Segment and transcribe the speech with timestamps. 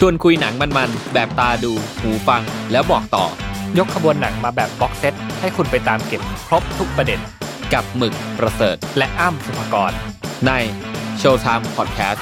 [0.00, 2.42] ชวนคุยหนังมันๆ แบบตาดู หูฟัง
[2.72, 3.26] แล้วบอกต่อ
[3.78, 7.20] ยกขบวนหนังมาแบบ box set ให้คุณไปตามเก็บครบทุกประเด็น
[7.72, 9.92] กับหมึกประเสริฐ และอ้ำสุภกร
[10.46, 10.52] ใน
[11.20, 12.20] Showtime Podcast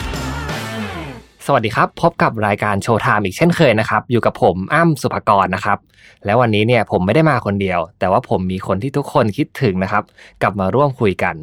[1.46, 5.78] สวัสดีครับ พบกับรายการ Showtime อีกเช่นเคยนะครับ อยู่กับผมอ้ำสุภกรนะครับ
[6.24, 10.04] แล้ววันนี้เนี่ยผมไม่ได้มาคนเดียว แต่ว่าผมมีคนที่ทุกคนคิดถึงนะครับ
[10.42, 11.34] กลับมาร่วมคุยกัน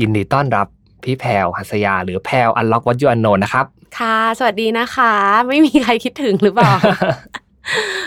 [0.00, 0.66] ยินดีต้อนรับ
[1.04, 3.66] พี่แพรวหัสยา หรือแพรวอันล็อกวัตยูอันโนนะครับ
[3.98, 5.12] ค่ะ สวัสดีนะคะ
[5.48, 6.72] ไม่มีใครคิดถึงหรือเปล่า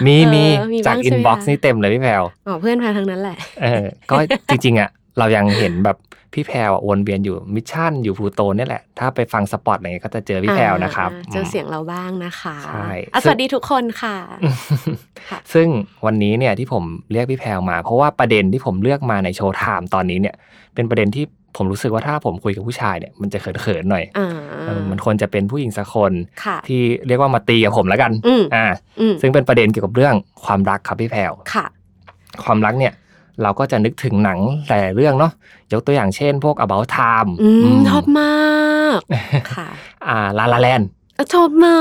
[0.05, 4.15] มีเออมีมีจากบ้างอิใช่นไหมบ็อกซ์คะนี่เต็มเลยพี่แพรวอ๋อเพื่อนพาทั้งนั้นแหละ เออ ก็
[4.49, 5.97] จริง ๆ อะ เรายังเห็นแบบ
[6.33, 14.55] พี่แพรวอะวนเวียนอยู่มิชชั่นอยู่พลูโตนนี่แหละ ถ้าไปฟังสปอตอะไรเงี้ยก็จะเจอพี่แพรวนะครับอ่าเจอเสียงเราบ้างนะคะใช่อะสวัสดีทุกคนค่ะอืม
[15.29, 15.67] ค่ะ ซึ่ง
[16.05, 20.35] วันนี้เนี่ยที่ผมเรียกพี่แพรวมา เพราะว่าประเด็นที่ผมเลือกมาในโชว์ไทม์ตอนนี้เนี่ย
[20.75, 21.25] เป็นประเด็นที่
[21.55, 24.27] ผมรู้สึกว่าถ้าผมคุยกับผู้ชายเนี่ยมันจะเขินๆหน่อยอ่า
[24.67, 26.11] เออมันควรจะเป็นผู้หญิงสักคน
[26.43, 28.65] ค่ะที่เรียกว่ามาตีกับผมแล้วกันอืมอ่า
[28.99, 31.65] อืมซึ่งเป็นประเด็นเกี่ยวกับเรื่องความรักครับพี่แพรวค่ะ
[32.43, 32.93] ความรักเนี่ย
[33.43, 35.31] เราก็จะนึกถึงหนังหลายๆเรื่องเนาะ
[35.73, 38.99] ยกตัวอย่างเช่น พวก about time อืมมชอบมาก
[39.53, 39.67] ค่ะ
[40.07, 40.81] อ่าลาลาแลน
[41.15, 41.77] เออชอบมา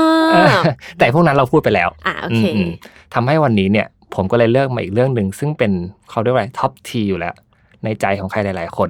[0.61, 0.63] ก
[0.99, 5.71] แต่พวกนั้นเราพูดไปแล้วอะโอเคมๆทำให้วันนี้เนี่ยผมก็เลยเลือกมาอีกเรื่องหนึ่งซึ่งเป็น
[6.09, 7.35] เขาเรียกว่า top tier อยู่แล้ว
[7.83, 8.89] ในใจของใครหลาย ๆ คน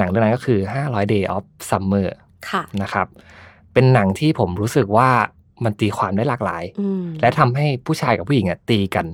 [0.00, 2.08] หนังเรื่องนั้นก็คือ 500 Day of Summer
[2.50, 3.06] ค่ะนะครับ
[3.72, 5.08] เป็นหนังที่ผมรู้สึกว่า
[5.64, 9.06] มันตีความได้หลากหลายอืมและทำให้ผู้ชายกับผู้หญิงอะตีกัน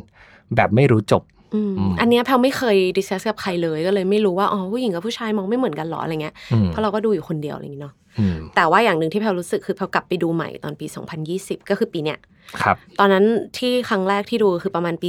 [0.56, 1.22] แบบไม่รู้จบ
[1.55, 10.86] อืมอืมอันเนี้ยแพรวไม่เคย discuss กับใครเลยก็เลยไม่รู้ว่าอ๋อผู้หญิงกับผู้ชายมองไม่เหมือนกันหรออะไรเงี้ยอืมเพราะเราก็ดูอยู่คนเดียวอะไรอย่างงี้เนาะอืมแต่ว่าอย่างหนึ่งที่แพรวรู้สึกคือแพรวกลับไปดูใหม่ตอนปี
[11.28, 12.19] 2020 ก็คือปีเนี้ย
[12.62, 13.25] ครับตอนนั้น
[13.58, 15.08] ที่ครั้งแรกที่ดูคือประมาณปี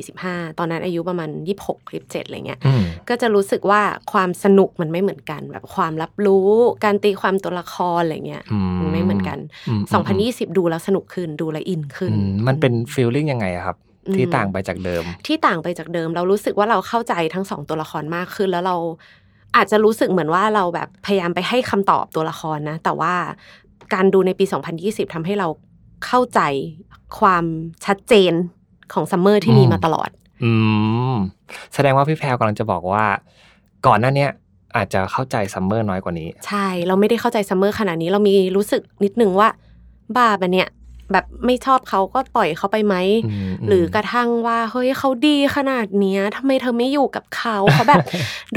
[0.00, 1.28] 2014-15 ตอนนั้นอายุประมาณ
[1.78, 3.80] 26-27อะไรเงี้ยอืมก็จะรู้สึกว่า
[4.12, 6.48] ความสนุกมันไม่เหมือนกันแบบความรับรู้
[6.84, 9.82] การตีความตัวละครอะไรเงี้ยอืมมันไม่เหมือนกันอืม
[10.50, 18.76] 2020 ดูแล้วสนุกขึ้นดูแลวอินขึ้นอืมมันเป็นฟีลลิ่งยังไงอะครับอืม ที่ต่างไปจากเดิม ที่ต่างไปจากเดิม เรารู้สึกว่าเราเข้าใจทั้งสองตัวละครมากขึ้นแล้วเรา
[19.56, 23.14] อาจจะรู้สึกเหมือนว่าเราแบบพยายามไปให้คำตอบตัวละครนะ แต่ว่า
[23.94, 24.44] การดูในปี
[24.80, 25.48] 2020ทำให้เรา
[26.06, 26.40] เข้าใจ
[27.18, 27.44] ความ
[27.86, 28.32] ชัดเจน
[28.92, 30.10] ของซัมเมอร์ที่มีมาตลอด
[30.44, 30.52] อื
[31.12, 31.14] ม
[31.74, 33.04] แสดงว่าพี่แพรวกำลังจะบอกว่า
[33.86, 34.30] ก่อนหน้าเนี้ย
[34.76, 39.48] อาจจะเข้าใจซัมเมอร์น้อยกว่านี้ ใช่ เราไม่ได้เข้าใจซัมเมอร์ขนาดนี้ เรามีรู้สึกนิดนึงว่า
[40.16, 40.68] บ้าปะเนี่ย
[41.12, 42.94] แบบไม่ชอบเขาก็ปล่อยเขาไปไหม
[43.26, 48.04] อืมหรือกระทั่งว่า เฮ้ยเขาดีขนาดเนี้ยทำไมเธอไม่อยู่กับเขาเขาแบบ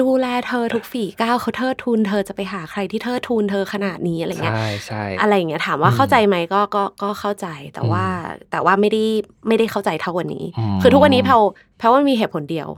[0.01, 8.05] ดูแลเธอทุกฝีก้าวเขาเทิดทูนเธอจะไปหาใครที่เทิดทูนเธอขนาดนี้อะไรเงี้ยใช่ใช่อะไรอย่างเงี้ยถามว่าอืมเข้าใจไหมก็ก็ก็เข้าใจแต่ว่า
[8.51, 9.03] แต่ว่าไม่ได้
[9.47, 11.33] ไม่ได้เข้าใจเท่าวันนี้อืมคือทุกวันนี้แพรว
[11.77, 12.69] แพรวว่ามีเหตุผลเดียว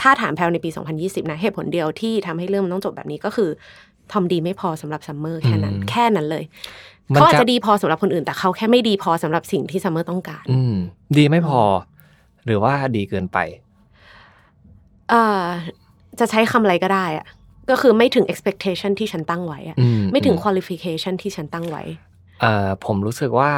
[0.00, 0.70] ถ้าถามแพรวในปี
[1.00, 3.50] 2020 นะเหตุผลเดียวที่ทำให้เรื่องมันต้องจบแบบนี้ก็คือ
[4.12, 6.44] ทอมดีไม่พอสำหรับซัมเมอร์แค่นั้น แค่นั้นเลย
[6.92, 10.74] มัน เขาอาจจะจะดีพอสำหรับคนอื่น แต่เขาแค่ไม่ดีพอสำหรับสิ่งที่ซัมเมอร์ต้องการ อืม
[11.16, 11.60] ดีไม่พอ
[12.46, 13.38] หรือว่าดีเกินไป
[15.10, 15.44] เอ่อ
[16.18, 17.26] จะใช้คำอะไรก็ได้อะ
[17.70, 21.82] ก็คือไม่ถึง expectation ที่ฉันตั้งไว้อะอืมไม่ถึงอืม qualification ที่ฉันตั้งไว้
[22.40, 23.50] เอ่อ ผมรู้สึกว่า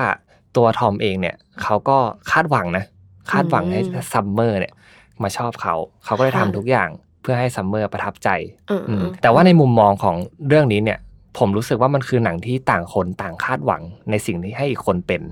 [0.56, 1.96] ตัวทอมเองเนี่ยเขาก็
[2.30, 2.84] คาดหวังนะ
[3.30, 4.72] คาดหวังให้อืมซัมเมอร์เนี่ย
[5.22, 5.74] มาชอบเขา
[6.04, 6.88] เขาก็เลยทำค่ะทุกอย่าง
[7.22, 8.28] เพื่อให้ซัมเมอร์ประทับใจ
[8.68, 10.16] เอออืมเออแต่ว่าในมุมมองของ
[10.48, 10.98] เรื่องนี้เนี่ย
[11.38, 15.22] ผมรู้สึกว่ามันคือหนังที่ต่างคนต่างคาดหวังในสิ่งที่ให้อีกคนเป็น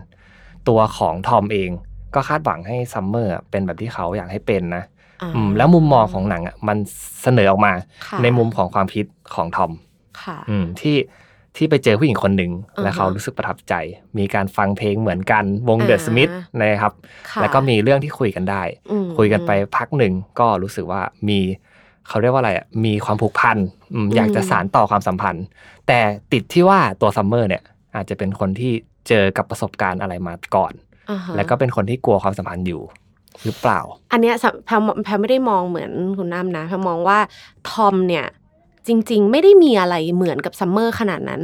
[0.69, 1.71] ตัวของทอมเอง
[2.15, 4.85] ก็คาดหวังให้ซัมเมอร์เป็นแบบที่เขาอยากให้เป็นนะ
[5.23, 6.79] อ่าอืมแล้วมุมมองของหนังอะมัน
[7.23, 7.73] เสนอออกมา
[8.07, 9.05] ค่ะในมุมของความคิด
[9.35, 9.73] ของทอม
[10.23, 10.97] ค่ะอืมที่
[11.57, 13.75] ที่ไปเจอผู้หญิงคนหนึ่งอ่าฮะและเขารู้สึกประทับใจ
[14.19, 16.93] มีการฟังเพลงเหมือนกันวงเดอะอ่าสมิธนะครับ
[17.31, 21.41] ค่ะแล้วก็มีเรื่องที่คุยกันได้อืมคุยกันไปพักหนึ่งก็รู้สึกว่ามี
[22.09, 23.59] เขาเรียกว่าอะไรอะมีความผูกพัน
[23.95, 25.45] อืมอยากจะสานต่อความสัมพันธ์
[25.89, 25.99] แต่
[26.33, 27.63] ติดที่ว่าตัวซัมเมอร์เนี่ย
[27.97, 28.73] อาจจะเป็นคนที่
[29.09, 30.73] เจอกับประสบการณ์อะไรมาก่อน
[31.11, 32.83] อ่าฮะแล้วก็เป็นคนที่กลัวความสัมพันธ์อยู่
[33.45, 33.81] หรือเปล่า
[34.13, 37.19] อันเนี้ยสำแพลแพลไม่ได้มองเหมือนคุณน้ำนะแพลมองว่า
[37.71, 38.27] ทอมเนี่ย
[38.89, 41.43] จริง ๆ ไม่ได้มีอะไรเหมือนกับซัมเมอร์ขนาดนั้น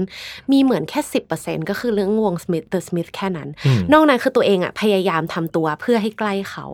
[0.52, 6.66] มีเหมือนแค่สิบเปอร์เซ็นต์ก็คือเรื่องวง Smith The Smiths แค่นั้นอืมนอกนั้นคือตัวเองอะพยายามทำตัวเพื่อให้ใกล้เขา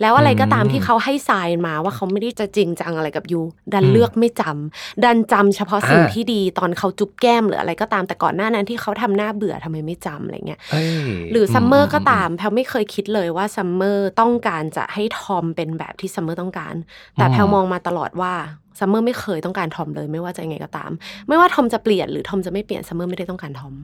[0.00, 3.40] แล้วอะไรก็ตามอืมที่เขาให้ทรายมาว่าเขาไม่ได้จะจริงจังอะไรกับ you
[3.72, 10.88] ดันอืมเลือกไม่จำดันจำเฉพาะสิ่งอ่าที่ดีตอนเขาจุ๊บแก้มหรืออะไรก็ตามแต่ก่อนหน้านั้นที่เขาทำหน้าเบื่อทำไมไม่จำอะไรเงี้ยเฮ้ย
[11.32, 16.74] หรือซัมเมอร์ก็ตามแพลไม่เคยคิดเลยว่าซัมเมอร์ต้องการจะให้ทอมเป็นแบบที่ซัมเมอร์ต้องการ
[17.14, 18.34] แต่แพลมองมาตลอดว่า
[18.78, 20.90] ซัมเมอร์ไม่เคยต้องการทอมเลย ไม่ว่าจะยังไงก็ตาม
[21.28, 23.74] ไม่ว่าทอมจะเปลี่ยนหรือทอมจะไม่เปลี่ยนซัมเมอร์ไม่ได้ต้องการทอม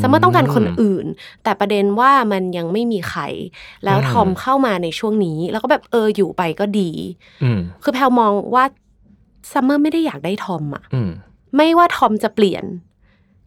[0.00, 1.06] ซัมเมอร์ต้องการคนอื่น
[1.44, 3.22] แต่ประเด็นว่ามันยังไม่มีใคร
[3.84, 6.90] แล้วอืมทอมเข้ามาในช่วงนี้ แล้วก็แบบเอออยู่ไปก็ดี
[7.42, 8.64] อืมคือแพลมองว่า
[9.52, 11.10] ซัมเมอร์ไม่ได้อยากได้ทอมอะอืม
[11.56, 12.64] ไม่ว่าทอมจะเปลี่ยน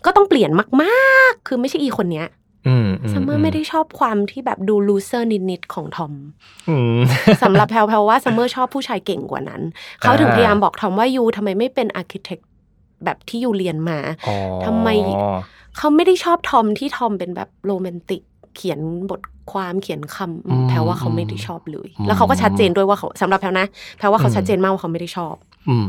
[0.05, 0.51] ก็ต้องเปลี่ยน
[0.83, 2.40] มาก ๆ คือไม่ใช่อีคนเนี้ยอืม
[3.11, 6.13] ซัมเมอร์ไม่ได้ชอบความที่แบบดู loser นิดๆของทอม
[6.69, 6.99] อืม
[7.43, 9.61] สำหรับแพลวแพลวว่าซัมเมอร์ชอบผู้ชายเก่งกว่านั้น
[10.01, 12.39] เขาถึงพยายามบอกทอมว่า you ทำไมไม่เป็น architect
[13.05, 14.35] แบบที่ you เรียนมาอ๋อ
[14.65, 14.87] ทำไม
[15.77, 18.21] เขาไม่ได้ชอบทอมที่ทอมเป็นแบบโรแมนติก
[18.55, 18.79] เขียน
[19.09, 19.21] บท
[19.51, 23.67] ความเขียนคำอืมแพลว่าเขาไม่ได้ชอบเลยอืมแล้วเขาก็ชัดเจนด้วยว่าเขาสำหรับแพลวนะ
[23.97, 25.35] แพลว่าเขาอืมชัดเจนมากว่าเขาไม่ได้ชอบ
[25.69, 25.87] อืม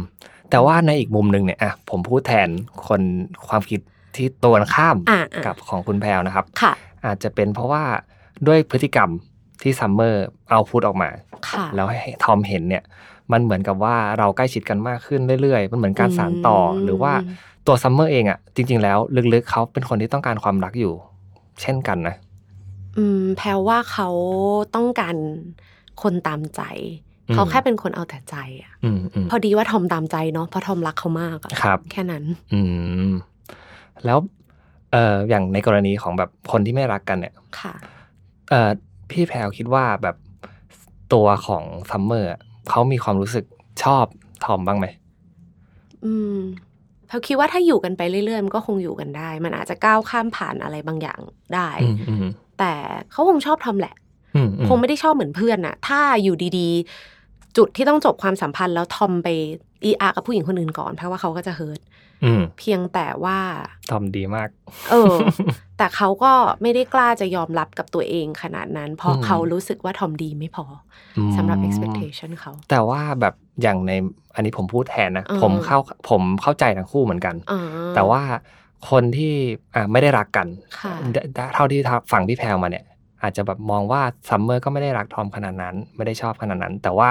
[0.50, 2.48] แต่ว่าในอีกมุมหนึ่งเนี่ยอะผมพูดแทน
[2.86, 3.00] คน
[3.48, 3.80] ความคิด
[4.16, 6.72] ที่ตรงกันข้ามอ่าอ่ากักับของคุณแพลวนะครับค่ะ
[7.04, 7.82] อาจจะเป็นเพราะว่า
[8.46, 9.10] ด้วยพฤติกรรม
[9.62, 11.10] ที่ซัมเมอร์เอาพูดออกมา
[11.48, 12.82] ค่ะแล้วให้ทอมเห็นเนี่ย
[13.32, 17.12] มันเหมือนกับว่าเราใกล้ชิดกันมากขึ้นเรื่อยๆ มันเหมือนการสานต่ออมหรือว่า
[17.66, 18.98] ตัวซัมเมอร์เองอะจริง ๆ แล้ว
[19.34, 20.92] ลึกๆเขาเป็นคนที่ต้องการความรักอยู่
[21.62, 22.16] เช่นกันนะ
[22.98, 24.08] อืม แพลว่าเขา
[24.74, 25.16] ต้องการ
[26.02, 26.62] คนตามใจ
[27.28, 32.60] อืมเขาแค่เป็นคนเอาแต่ใจอะอืมอืมพอดีว่าทอมตามใจเนาะเพราะทอมรักเขามากอะครับแค่นั้น อื
[33.10, 33.12] ม
[34.06, 34.18] แล้ว
[34.92, 37.74] เอ่ออย่างในกรณีของแบบคนที่ไม่รักกันเนี่ยค่ะ
[38.50, 38.70] เอ่อ
[39.10, 40.16] พี่แพรวคิดว่าแบบ
[41.12, 42.30] ตัวของซัมเมอร์
[42.70, 43.44] เขามีความรู้สึก
[43.82, 44.04] ชอบ
[44.44, 44.86] ทอมบ้างไหม
[46.04, 46.38] อืม
[47.06, 51.20] แพลคิดว่าถ้าอยู่กันไปเรื่อยๆมันก็คงอยู่กันได้ มันอาจจะก้าวข้ามผ่านอะไรบางอย่าง
[51.54, 52.72] ได้อืมอืมแต่
[53.12, 53.94] เขาคงชอบทอมแหละ
[54.36, 59.28] อืมอืมคงไม่ได้ชอบเหมือนเพื่อนน่ะ ถ้าอยู่ดีๆ จุดที่ต้องจบความสัมพันธ์แล้วทอมไป
[59.84, 61.80] อีอากับผู้หญิงคนอื่นก่อน เพราะว่าเขาก็จะเฮิร์ต
[62.24, 63.38] อืมเพียงแต่ว่า
[63.90, 64.48] ทอมดีมาก
[64.90, 65.16] เออ
[65.78, 66.32] แต่เขาก็
[66.62, 70.66] ไม่ได้กล้าจะยอมรับกับตัวเองขนาดนั้น เพราะอืมเขารู้สึกว่าทอมดีไม่พอ
[71.16, 73.92] อมสำหรับ expectation เขา แต่ว่าแบบอย่างใน
[74.34, 75.78] อันนี้ผมพูดแทนนะอ่าผมเข้า
[76.10, 77.62] ผมเข้าใจทั้งคู่เหมือนกันอ่า
[77.94, 78.22] แต่ว่า
[78.90, 79.32] คนที่
[79.74, 80.46] อ่าไม่ได้รักกัน
[80.80, 81.16] ค่ะเด
[81.54, 81.80] เท่าที่
[82.12, 82.84] ฝั่งพี่แพรวมาเนี่ย
[83.22, 87.10] อาจจะแบบมองว่าซัมเมอร์ก็ไม่ได้รักทอมขนาดนั้น ไม่ได้ชอบขนาดนั้น แต่ว่า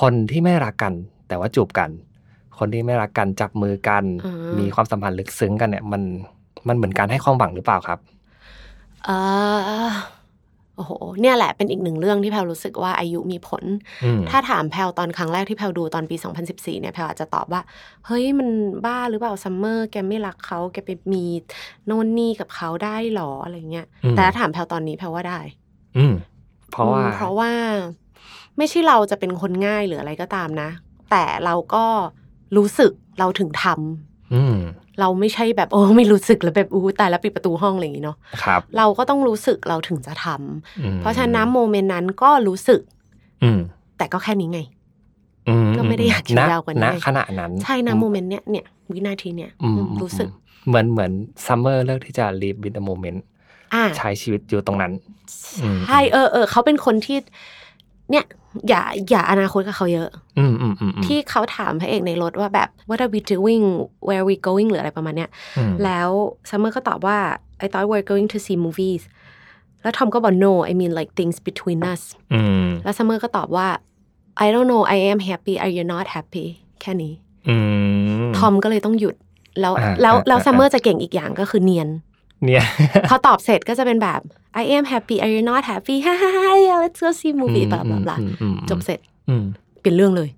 [0.00, 0.94] คนที่ไม่รักกัน
[1.30, 1.90] แต่ว่าจูบกัน
[2.58, 6.02] คนที่ไม่รักกันจับมือกันอ่ามีมีความสัมพันธ์ลึกซึ้งกันเนี่ย มัน
[6.68, 7.98] มันเหมือนการให้ความหวังหรือเปล่าครับ
[9.04, 9.10] เอ
[9.86, 9.90] อ
[10.76, 13.64] โอ้โห เนี่ยแหละเป็นอีกหนึ่งเรื่องที่แพลรู้สึกว่าอายุมีผล
[14.04, 16.16] อืมถ้าถามแพลตอนครั้งแรกที่แพลดูตอนปี
[16.48, 17.62] 2014 เนี่ยแพลอาจจะตอบว่า
[18.06, 18.48] เฮ้ยมัน
[18.84, 21.24] บ้าหรือเปล่าซัมเมอร์แกไม่รักเขาแกไปมี
[21.86, 25.40] โน่นนี่กับเขาได้หรออะไรเงี้ยอืมแต่ถ้าถามแพลตอนนี้แพลว่าได้
[25.96, 26.14] อืม
[26.70, 27.52] เพราะว่าอืมเพราะว่า
[28.58, 30.70] ไม่ใช่เราจะเป็นคนง่ายหรืออะไรก็ตามนะ
[31.10, 31.84] แต่เราก็
[32.56, 34.56] รู้สึกเราถึงทำอืม
[35.00, 42.80] เราไม่ใช่แบบโอ้ไม่รู้สึกแล้วแบบอู้ตายแล้วปิดประตูห้องอะไรอย่างงี้เนาะครับเราก็ต้องรู้สึกเราถึงจะทำอืมเพราะฉะนั้นโมเมนต์นั้นก็รู้สึก
[43.42, 43.60] อืม
[43.98, 44.60] แต่ก็แค่นี้ไง
[45.76, 50.28] ก็ไม่ได้อยากคิดณยาวกว่านี้ณขณะนั้น ใช่นะโมเมนต์เนี้ยเนี่ยวินาทีเนี้ยอืมอืมรู้สึก
[50.68, 51.12] เหมือนเหมือน
[51.46, 53.18] ซัมเมอร์เลือกที่จะ live with the moment
[53.74, 54.92] อ่าใช้ชีวิตอยู่ตรงนั้น
[55.62, 57.18] อืมใช่เออเออเขาเป็นคนที่
[58.10, 58.24] เนี่ย
[58.68, 60.08] อย่าอย่าอนาคตกับเขาเยอะ
[60.38, 63.64] อืมอืมอืมอืมที่เขาถามพระเอกในรถว่าแบบ what are we doing
[64.06, 66.08] where are we going หรืออะไรประมาณเนี้ยอืมแล้ว
[66.50, 67.18] ซัมเมอร์ก็ตอบว่า
[67.64, 69.02] I thought we're going to see movies
[69.82, 72.02] แล้วทอมก็บอก no I mean like things between us
[72.34, 73.68] อืมแล้วซัมเมอร์ก็ตอบว่า
[74.44, 76.46] I don't know I am happy are you not happy
[76.80, 77.12] แค่นี้
[77.48, 77.56] อื
[78.22, 79.14] มทอมก็เลยต้องหยุด
[79.60, 81.88] แล้วอ่าแล้วอ่าแล้วอ่าซัมเมอร์จะเก่งอีกอย่างก็คือเนียน
[82.44, 82.64] เนี่ย
[83.08, 84.20] พอตอบเสร็จก็จะเป็นแบบ
[84.62, 88.16] I am happy are you not happy ฮ่าฮ่าฮ่า let's go see movie blah blah blah
[88.20, 89.44] อืมอืมอืมจบเสร็จอืม
[89.80, 90.28] เปลี่ยนเรื่องเลย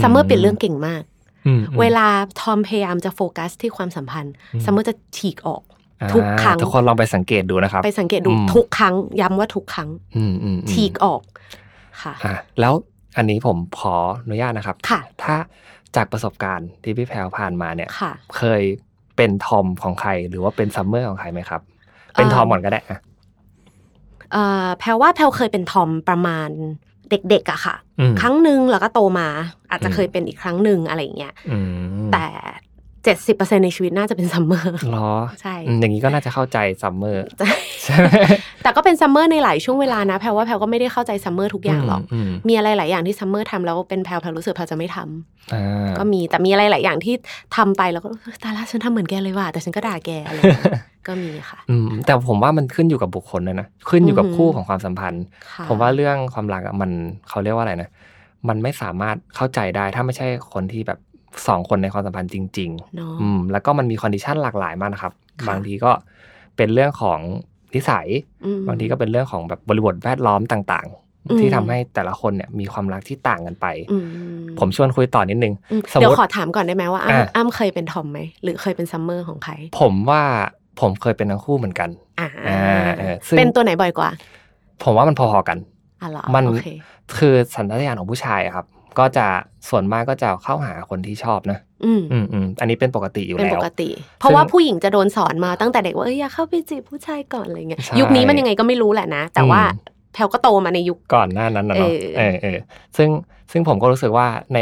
[0.00, 1.02] ซัมเมอร์เปลี่ยนเรื่องเก่งมาก
[1.46, 2.06] อืมอืมเวลา
[2.40, 5.62] ทอมพยายามจะโฟกัสที่ความสัมพันธ์อืมซัมเมอร์จะฉีกออก
[6.02, 11.22] อ่าทุกครั้งทุกคนลองไปสังเกตดูนะครับ ไปสังเกตดูอืมทุกครั้งย้ำว่าทุกครั้งอืมอืมอืมฉีกออก
[12.02, 12.74] ค่ะอะแล้ว
[13.16, 15.36] อันนี้ผมขออนุญาตนะครับค่ะถ้า
[15.96, 18.62] จากประสบการณ์ที่พี่แพรวผ่านมาเนี่ยค่ะเคย
[19.16, 21.60] เป็นทอมของใคร หรือว่าเป็นซัมเมอร์ของใครไหมครับ
[22.14, 22.98] เป็นทอมก่อนก็ได้อะ
[24.32, 26.48] เอ่อแพลว่าแพลเคยเป็นทอมประมาณ
[27.10, 29.28] เด็กๆอะค่ะอืมครั้งหนึ่งแล้วก็โตมา
[29.70, 31.58] อาจจะอืมเคยเป็นอีกครั้งหนึ่งอะไรอย่างเงี้ยอื
[32.04, 32.26] มแต่
[33.04, 37.52] เจ็ดสิบเปอร์เซ็นในชีวิตน่าจะเป็นซัมเมอร์เหรอ ใช่อืมอย่างนี้ก็น่าจะเข้าใจซัมเมอร์ใช่
[37.84, 38.08] ใช่ไหม
[38.62, 47.14] แต่ก็เป็นซัมเมอร์ในหลายช่วงเวลานะแพลว่าแพลก็ไม่ได้เข้าใจซัมเมอร์ทุกอย่างหรอกมมีอะไรหลายอย่างที่ซัมเมอร์ทำแล้วเป็นแพลแพลรู้สึกแพลจะไม่ทำอ่าก็มีแต่มีอะไรหลายอย่างที่
[47.56, 50.74] ทำไปแล้วก็เออตายละฉันทำเหมือนแกเลยว่ะแต่ฉันก็ด่าแกอะไรอย่างเงี้ย
[51.08, 56.90] ก็มีค่ะอืมแต่ผมว่ามันขึ้นอยู่กับบุคคลเลยนะขึ้นอยู่กับอือหือคู่ของความสัมพันธ์ค่ะผมว่าเรื่องความรักอะมัน
[57.28, 57.90] เขาเรียกว่าอะไรนะ
[58.48, 60.98] มันไม่สามารถเข้าใจได้ถ้าไม่ใช่คนที่แบบ
[61.48, 65.92] สองคนในความสัมพันธ์จริงเนาะๆอืมแล้วก็มันมี condition หลากหลายมากนะครับค่ะบางทีก็
[66.56, 67.20] เป็นเรื่องของ
[67.74, 68.06] นิสัย
[68.44, 70.86] อืมบางทีก็เป็นเรื่องของแบบบริบทแวดล้อมต่าง
[71.26, 74.04] อืมๆที่ทำให้แต่ละคนเนี่ยมีความรักที่ต่างกันไปอืม
[74.58, 80.22] ผมชวนคุยต่อนิดนึงอืมสมเดี๋ยมวติขอถามก่อนได้ไหมว่าอ้ำอะอ้ำเคยเป็นทอมไหมหรือเคยเป็นซัมเมอร์ของใคร ผมว่า
[80.80, 84.10] ผมเคยเป็นทั้งคู่เหมือนกัน อ่าอ่าเออซึ่งเป็นตัวไหนบ่อยกว่า
[84.82, 85.58] ผมว่ามันพอๆกัน
[86.02, 86.68] อะเหรอมันโอเค
[87.18, 88.66] คือสัญชาตญาณของผู้ชายอะครับ
[88.98, 89.26] ก็จะ
[89.68, 93.88] ส่วนมากก็จะเข้าหาคนที่ชอบนะอืมอืมอืมอันนี้เป็นปกติอยู่เป็นแล้ปวกติ
[94.20, 102.58] เพราะว่าผู้หญิงจะโดนสอนมาตั้งแต่เด็กว่าเอ้ยอย่าเข้าไปจีบผู้ชายก่อนอะไรเงี้ยใช่ยุคนี้มันยังไงก็ไม่รู้แหละนะ แต่ว่าอืมแพลก็โตมาในยุคก่อนหน้านั้นนะเนาะเออเออเออ
[102.96, 103.08] ซึ่ง
[103.52, 104.58] ซึ่งผมก็รู้สึกว่าใน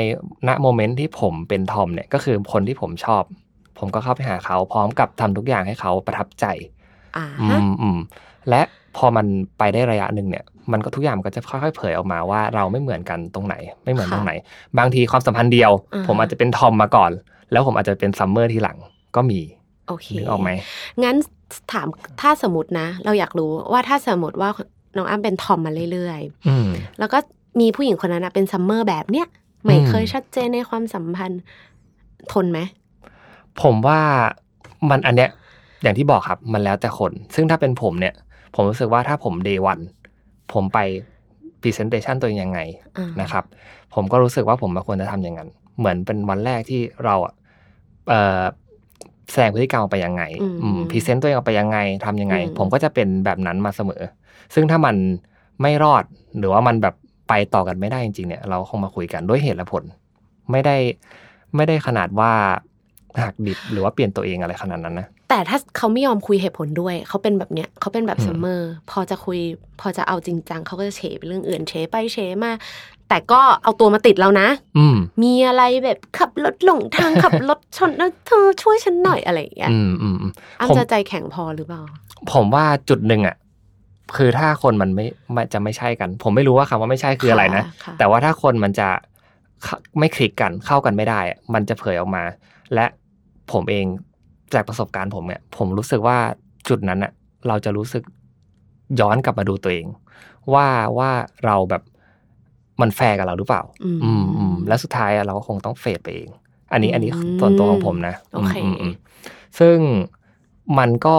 [0.48, 3.22] ณโมเมนต์ที่ผมเป็นทอมเนี่ยก็คือคนที่ผมชอบ
[3.78, 6.46] ผมก็เข้าไปหาเขาพร้อมกับทำทุกอย่างให้เขาประทับใจ
[7.16, 7.98] อ่าอืฮะมอืม
[8.48, 8.62] และ
[8.96, 9.26] พอมัน
[9.58, 13.54] ไปได้ระยะหนึ่งเนี่ย มันก็ทุกอย่างมันก็จะค่อยๆเผยออกมาว่าเราไม่เหมือนกันตรงไหน
[13.84, 14.32] ไม่เหมือนตรงไหน
[14.78, 15.70] บางทีความสัมพันธ์เดียว
[16.06, 17.10] ผมอาจจะเป็นทอมมาก่อน
[17.52, 18.76] แล้วผมอาจจะเป็นซัมเมอร์ทีหลัง
[19.16, 19.40] ก็มี
[19.88, 20.50] โอเคนึกออกไหม
[21.04, 21.16] งั้น
[21.72, 21.86] ถาม
[22.20, 24.50] ถ้าสมมตินะ เราอยากรู้ว่าถ้าสมมติว่า
[24.96, 27.18] น้องอ้ำเป็นทอมมาเรื่อยอืมๆแล้วก็
[27.60, 29.26] มีผู้หญิงคนนั้นนะเป็นซัมเมอร์แบบเนี้ย
[29.64, 31.42] ไม่อืมเคยชัดเจนในความสัมพันธ์
[32.32, 32.60] ทนไหม
[33.62, 34.00] ผมว่า
[34.90, 35.30] มันอันเนี้ย
[35.82, 38.14] อย่างที่บอกครับมันแล้วแต่คน ซึ่งถ้าเป็นผมเนี่ย
[38.54, 39.78] ผมรู้สึกว่าถ้าผม day one
[40.54, 40.78] ผมไป
[41.62, 42.60] presentation ตัวเองยังไง
[42.98, 43.44] อ่านะครับ
[43.94, 47.34] ผมก็รู้สึกว่าผมควรจะทำอย่างนั้น เหมือนเป็นวันแรกที่เราอะ
[48.08, 48.42] เอ่อ
[49.30, 50.22] แสดงพฤติกรรมออกไปยังไง
[50.62, 54.02] อืม present ตัวเองออกไปยังไงทำยังไงอืมผมก็จะเป็นแบบนั้นมาเสมอ
[54.54, 54.96] ซึ่งถ้ามัน
[55.62, 56.04] ไม่รอด
[56.38, 56.94] หรือว่ามันแบบ
[57.28, 59.84] ไปต่อกันไม่ได้จริงๆเนี่ยเราคงมาคุยกันด้วยเหตุและผล
[60.50, 60.76] ไม่ได้
[61.56, 62.32] ไม่ได้ขนาดว่า
[63.22, 69.38] หักดิบหรือว่าเปลี่ยนตัวเองอะไรขนาดนั้นนะ แต่ถ้าเขาไม่ยอมคุยเหตุผลด้วย เขาเป็นแบบเนี้ยเขาเป็นแบบอืมซัมเมอร์พอจะคุย
[69.80, 72.52] พอจะเอาจริงจังเขาก็จะเฉไปเรื่องอื่นเฉไปเฉมา
[73.08, 74.48] แต่ก็เอาตัวมาติดเรานะ
[74.78, 81.82] อืมมีอะไรแบบขับรถหลงทางขับรถชนแล้วเธอช่วยฉันหน่อยอะไรอย่างเงี้ยอืมอืมอืมอ้ำผมจะใจแข็งพอหรือเปล่า
[82.32, 83.36] ผมว่าจุดหนึ่งอะ
[84.16, 88.88] คือถ้าคนมันไม่ไม่จะไม่ใช่กัน ผมไม่รู้ว่าคำว่าไม่ใช่คืออะไรนะค่ะแต่ว่าถ้าคนมันจะ
[89.62, 92.24] เข้าไม่คลิกกันเข้ากันไม่ได้อะมันจะเผยออกมา
[92.74, 92.86] และ
[93.52, 93.86] ผมเอง
[94.54, 96.18] จากประสบการณ์ผมเนี่ยผมรู้สึกว่า
[96.68, 97.12] จุดนั้นอะ
[97.48, 98.02] เราจะรู้สึก
[99.00, 99.86] ย้อนกลับมาดูตัวเอง
[100.54, 100.66] ว่า
[100.98, 101.10] ว่า
[101.44, 101.82] เราแบบ
[102.80, 106.30] มันแฟร์กับเราหรือเปล่า อืมอืมอืมแล้วสุดท้ายอะเราก็คงต้องเฟดไปเอง
[106.72, 108.92] อันนี้อืมอันนี้ส่วนตัวของผมนะโอเคมมอืม
[109.58, 109.76] ซึ่ง
[110.78, 111.16] มันก็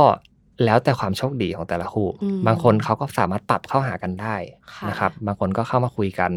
[0.65, 4.35] แล้วแต่ความโชคดีของแต่ละคู่อืมบางคนเขาก็สามารถปรับเข้าหากันได้
[4.73, 6.31] ค่ะนะครับ บางคนก็เข้ามาคุยกัน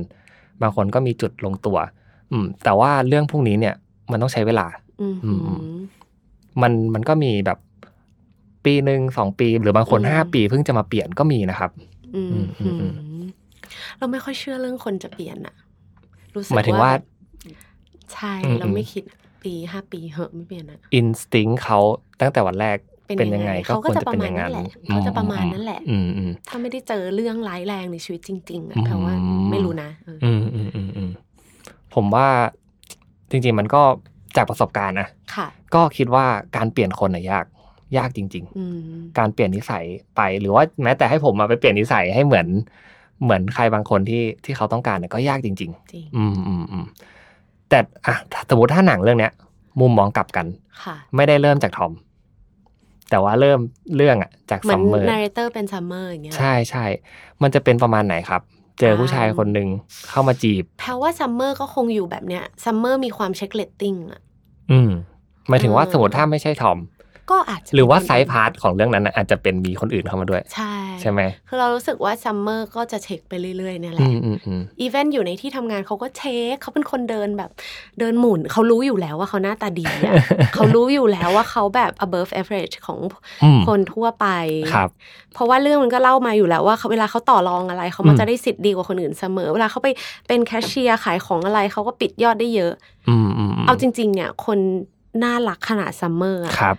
[0.62, 1.78] บางคนก็มีจุดลงตัว
[2.32, 3.74] อืม แต่ว่าเรื่องพวกนี้เนี่ย
[4.10, 4.66] มันต้องใช้เวลา
[5.00, 5.30] อืมอื
[6.58, 7.58] มอืมมันมันก็มีแบบ
[8.64, 11.70] ปีหนึ่งสองปี หรือบางคนอืมห้าปีเพิ่งจะมาเปลี่ยนก็มีนะครับ
[12.14, 13.26] อืมอืมอืมอืมอืม
[13.98, 15.54] เราไม่ค่อยเชื่อเรื่องคนจะเปลี่ยนอะ
[16.34, 16.92] รู้สึกหมายถึงว่า
[18.14, 19.04] ใช่อืมเราไม่คิด
[19.44, 21.78] ปีห้าปีเหอะไม่เปลี่ยนอะอินสติ้งเขา
[22.20, 29.14] ตั้งแต่วันแรกเป็นเป็นยัยังงไงไงก็เขาคก็วรจะจะเป็นอย่างนั้นประมาณนั้นแหละเขาจะประมาณนั้นแหละอืมอืมถ้าไม่ได้เจอเรื่องร้ายแรงในชีวิตจริงๆอะอืมแปลว่า
[29.50, 31.10] ไม่รู้นะเอออืมอืมอืมอืม
[31.94, 32.28] ผมว่า
[33.30, 33.82] จริง ๆ มันก็
[34.36, 36.24] จากประสบการณ์นะค่ะก็คิดว่า
[36.56, 37.44] การเปลี่ยนคนน่ะยาก
[37.98, 39.84] ยากจริงอืมๆการเปลี่ยนนิสัย
[40.16, 42.46] ไปหรือว่าแม้แต่ให้ผมมาไปเปลี่ยนนิสัยให้เหมือน
[43.22, 46.86] เหมือนใครบางคนที่ที่เขาต้องการเนี่ยก็ยากจริงจริงๆอืมอืมอืม
[47.68, 48.14] แต่อะ
[48.50, 49.32] สมมติถ้าหนังเรื่องเนี้ย
[49.80, 50.46] มุมมองกลับกัน
[50.84, 51.92] ค่ะไม่ได้เริ่มจากทอม
[53.10, 53.60] แต่ว่าเริ่ม
[53.96, 56.84] เรื่องอะจากเหมือนซัมเมอร์ narratorเป็นซัมเมอร์อย่างเงี้ยใช่ใช่
[57.42, 58.42] มันจะเป็นประมาณไหนครับ
[58.80, 59.68] เจอผู้ชายคนหนึ่ง
[60.08, 64.20] เข้ามาจีบแปลว่าซัมเมอร์ก็คงอยู่แบบเนี้ยซัมเมอร์มีความ check rating อะ
[64.70, 64.90] อืม
[65.48, 66.78] หมายถึงว่าสมมติถ้าไม่ใช่ทอม
[67.30, 77.50] ก็อาจจะหรือว่า sideเป็น part ของเรื่องนั้นน่ะอาจจะเป็นมีคนอื่นเข้ามาด้วย ใช่ใช่ไหมคือเรารู้สึกว่าซัมเมอร์ก็จะเช็คไปเรื่อยๆเนี่ยแหละอืมอืมอืมอีเวนต์อยู่ในที่ทำงานเขาก็เช็คเขาเป็นคนเดินแบบ
[77.98, 80.12] เดินหมุนเขารู้อยู่แล้วว่าเขาหน้าตาดีอะ
[80.54, 82.98] เขารู้อยู่แล้วว่าเขาแบบ above average ของ
[83.44, 84.26] อืมคนทั่วไป
[84.74, 84.88] ครับ
[85.34, 89.88] เพราะว่าเรื่องมันก็เล่ามาอยู่แล้วว่าเขาเวลาเขาต่อรองอะไรเขามัอืกมได้สิทธิ์ดีกว่าคนอื่นเสมอ เวลาเขาไป
[90.28, 92.72] เป็นแคชเชียร์ขายของอะไรเขาก็ปิดยอดได้เยอะ
[93.08, 94.58] อืมอืมมเอาจริง ๆ เนี่ยคน
[95.24, 96.76] น่ารักขนาดซัมเมอร์อะครับ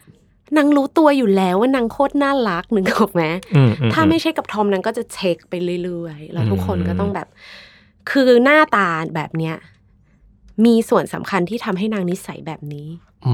[0.58, 3.24] นางรู้ตัวอยู่แล้วว่านางโคตรน่ารักหนึ่งออกไหม
[3.56, 7.28] อืมอืถ้าไม่ใช่กับทอมนางก็จะเช็คไปเรื่อยๆ แล้วทุกคนอืมก็ต้องแบบ
[8.12, 9.56] คือหน้าตาแบบเนี้ย
[10.66, 12.88] มีส่วนสำคัญที่ทำให้นางนิสัยแบบนี้
[13.26, 13.34] อื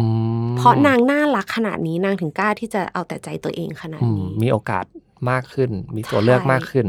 [0.51, 4.85] มเพราะนางน่ารักขนาดนี้นางถึงกล้าที่จะเอาแต่ใจตัวเองขนาดอืมนี้ มีโอกาส
[5.29, 6.85] มากขึ้น มีตัวเลือกใช่มากขึ้น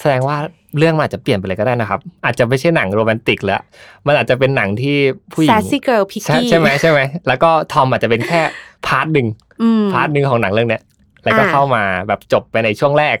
[0.00, 0.36] แสดงว่า
[0.78, 3.60] เรื่องมันอาจจะเปลี่ยนไปเลยก็ได้นะครับ อาจจะไม่ใช่หนังโรแมนติกแล้ว
[4.06, 4.96] มันอาจจะเป็นหนังที่
[5.32, 8.40] ผู้หญิง sassy girl picky ใช่ใช่ไหมใช่ไหมแล้วก็ทอมอาจจะเป็นแค่
[8.86, 9.45] part หนึ่งอืม
[9.92, 10.82] part หนึ่งของหนังเรื่องเนี้ย
[11.24, 13.18] แล้วก็อ่าเข้ามาแบบจบไปในช่วงแรก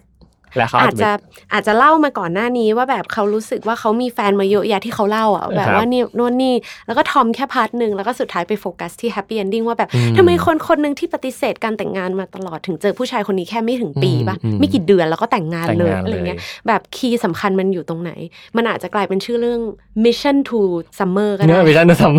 [0.56, 1.12] แล้วเขาอาอาจจจะจะ
[1.52, 6.54] อาจจะเล่ามาก่อนหน้านี้ว่าแบบเขารู้สึกว่าเขามีแฟนมาเยอะแยะที่เขาเล่าอะแบบครับว่านี่นู่นนี่
[6.86, 18.12] แล้วก็ทอมแค่ part หนึ่งแล้วก็สุดท้ายไปโฟกัสที่ happy ending ว่าแบบอืมทำไมคนคนหนึ่งที่ปฏิเสธการแต่งงานมาตลอดถึงเจอผู้ชายคนนี้แค่ไม่ถึงปีปะอืมอืมไม่กี่เดือนแล้วก็แต่งงานแต่งเลยงานอะไรเลยเงี้ยแบบ key สำคัญมันอยู่ตรงไหน
[18.56, 19.60] มันอาจจะกลายเป็นชื่อเรื่อง
[20.04, 20.60] Mission to
[20.98, 22.12] Summer ก็ได้เนอะ Mission to Sum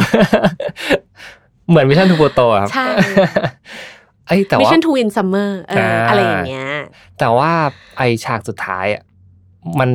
[1.70, 2.88] เหมือน Mission to Pluto ครับใช่
[4.28, 6.70] ไอ้ยแต่ว่า Mission to Win Summer เอออะไรอย่างเงี้ย
[7.20, 7.52] แต่ว่า
[7.98, 9.04] ไอฉากสุดท้ายอะ
[9.80, 9.92] มัน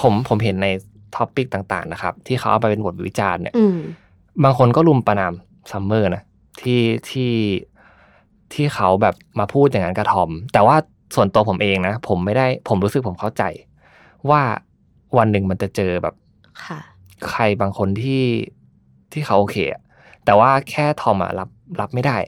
[0.00, 0.68] ผมผมเห็นใน
[1.16, 3.78] topic ต่าง ๆ นะครับ ที่เขาเอาไปเป็นบทวิจารณ์เนี่ยอืม
[4.44, 5.34] บางคนก็รุมประนาม
[5.70, 6.22] ซัมเมอร์นะ
[6.60, 7.32] ที่ที่
[8.54, 10.76] ที่เขาแบบมาพูดอย่างนั้นกับทอม แต่ว่า
[11.14, 13.42] ส่วนตัวผมเองนะ ผมไม่ได้ผมรู้สึกผมเข้าใจ
[14.30, 14.42] ว่า
[15.18, 16.14] วันหนึ่งมันจะเจอแบบ
[16.64, 16.80] ค่ะ
[17.28, 18.24] ใครบางคนที่
[19.12, 19.82] ที่เขาโอเคอะ
[20.24, 21.48] แต่ว่าแค่ทอมอะรับ
[21.80, 22.18] รับไม่ได้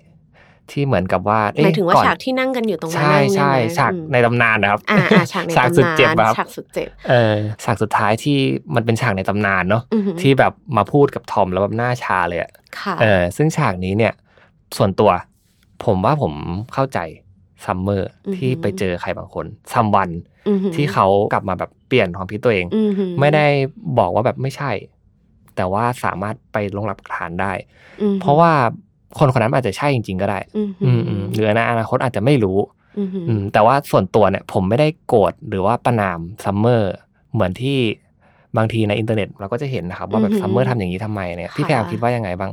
[0.72, 8.38] ที่เหมือนกับว่าหมายถึงว่าก่อนฉากที่นั่งกันอยู่ตรงนั้นใช่นั่งใช่เนี่ยนะฉากอืมในตำนานนะครับอ่าอ่าฉากในฉากตำสุดนานเจ็บอะครับฉากสุดเจ็บเออฉากสุดท้ายที่
[8.74, 14.12] มันเป็นฉากในตำนานเนาะอือหือที่แบบมาพูดกับทอมแล้วแบบหน้าชาเลยอะค่ะเออซึ่งฉากนี้เนี่ย
[14.76, 15.10] ส่วนตัว
[15.84, 16.32] ผมว่าผม
[16.74, 16.98] เข้าใจ
[17.64, 20.10] ซัมเมอร์อือหือที่ไปเจอใครบางคน someone
[20.48, 23.46] อือหือที่เขากลับมาแบบเปลี่ยนความคิดตัวเองอือหือไม่ได้
[23.98, 24.70] บอกว่าแบบไม่ใช่
[25.56, 27.52] แต่ว่าสามารถไปลงรากฐานได้
[28.02, 28.52] อือหือเพราะว่า
[29.18, 32.58] คนคนนั้นอาจจะใช่จริง ๆ ก็ได้ อือหือืมอืมหรือในอนาคตอาจจะไม่รู้
[32.98, 36.92] อือหืออืมแต่ว่าส่วนตัวเนี่ยผมไม่ได้โกรธหรือว่าประนามซัมเมอร์
[37.32, 37.78] เหมือนที่
[38.56, 42.52] บางทีในอินเทอร์เน็ตเราก็จะเห็นนะครับ ว่าแบบซัมเมอร์ทำอย่างนี้ทำไมเนี่ยพี่แพรวคิดว่ายังไงบ้าง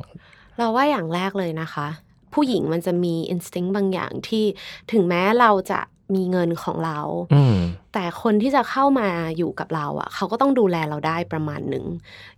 [0.58, 1.88] เราว่าอย่างแรกเลยนะคะ
[2.34, 4.46] ผู้หญิงมันจะมี instinct บางอย่างที่
[4.92, 5.80] ถึงแม้เราจะ
[6.16, 7.00] มีเงินของเรา
[7.34, 7.58] อืม
[7.94, 11.86] แต่คนที่จะเข้ามาอยู่กับเราอะ เขาก็ต้องดูแลเราได้ประมาณหนึ่ง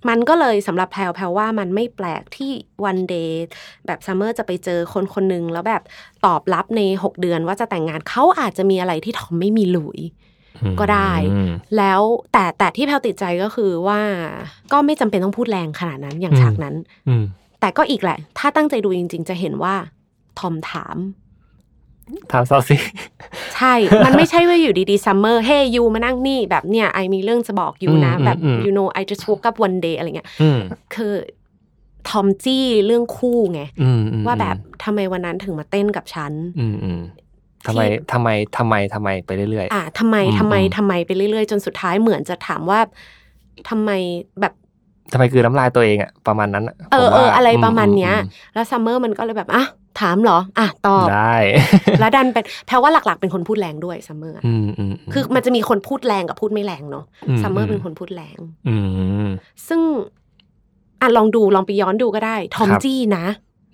[0.10, 2.52] มันก็เลยสำหรับแพรวแพรวว่ามันไม่แปลกที่
[2.86, 3.44] one day
[3.86, 5.84] แบบซัมเมอร์จะไปเจอคนคนหนึ่งแล้วแบบ
[6.26, 10.00] ตอบรับใน 6 เดือนว่าจะแต่งงานเขาอาจจะมีอะไรที่ทอมไม่มีหลุย
[10.80, 12.02] ก็ได้อืมแล้ว
[12.34, 14.02] แต่แต่ที่แพรวติดใจก็คือว่า
[14.72, 16.76] ก็ไม่จำเป็นต้องพูดแรงขนาดนั้นอย่างอืมฉากนั้น
[17.08, 17.24] อืม
[17.60, 19.76] แต่ก็อีกแหละ ถ้าตั้งใจดูจริง ๆ จะเห็นว่า
[20.40, 20.98] ทอมถาม
[22.32, 22.76] ถามเซ้าซี้
[23.56, 23.74] ใช่
[24.06, 29.96] มันไม่ใช่ว่าอยู่ดีๆซัมเมอร์เฮ้ย you มานั่งนี่แบบเนี่ย I มีเรื่องจะบอก you นะอืมแบบอืม you know I just woke up one day
[29.98, 30.60] อะไรเงี้ยอืม
[30.96, 31.14] คือ
[32.10, 37.02] ทอมจี้เรื่องคู่ไงอืมอืมว่าแบบทำไมวันนั้นถึงมาเต้นกับฉันอืมอืม
[37.68, 42.80] ทำไมทำไมทำไมทำไมไปเรื่อยอะทำไมอืมทำไมอืมทำไมไปเรื่อยๆ จนสุดท้ายเหมือนจะถามว่า
[43.70, 43.92] ทำไม
[44.42, 49.64] แบบๆทำไมคือทำลายตัวเองอะประมาณนั้นอะเออผมเอว่าเออะไรประมาณเนี้ยอืมแล้วซัมเมอร์มันก็เลยแบบอะ
[50.00, 51.36] ถามเหรอ อะ ตอบ ได้
[52.00, 58.38] แล้วดันเป็นแปลว่าหลัก ๆ เป็นคนพูดแรงด้วยซัมเมอร์อืมอืมคือมันจะมีคนพูดแรงกับพูดไม่แรงเนาะอืมซัมเมอร์เป็นคนพูดแรง
[58.68, 58.78] อื
[59.26, 59.28] ม
[59.68, 59.82] ซึ่ง
[61.02, 63.26] อะลองดูลองไปย้อนดูก็ได้ ทอมครับจี้นะ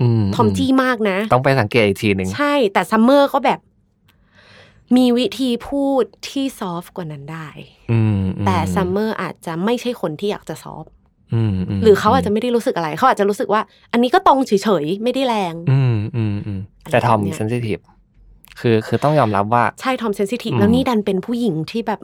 [0.01, 3.59] อืมทอมจี้มากนะ ต้องไปสังเกตอีกทีหนึ่ง ใช่ แต่ซัมเมอร์ก็แบบ
[4.95, 7.47] มีวิธีพูดที่ soft กว่านั้นได้
[7.91, 10.96] อืมมแต่ซัมเมอร์อาจจะไม่ใช่คนที่อยากจะ soft อืมม
[11.83, 13.61] หรือเขาอาจจะไม่ได้รู้สึกอะไรเขาอาจจะรู้สึกว่า
[13.91, 16.59] อันนี้ก็ตรงเฉยๆไม่ได้แรง อืมอืมอืม
[16.91, 17.79] แต่ทอมอะไรแบบเนี้ย sensitive
[18.59, 21.99] คือคือต้องยอมรับว่าใช่ทอม sensitive อืมแล้วนี่ดันเป็นผู้หญิงที่แบบ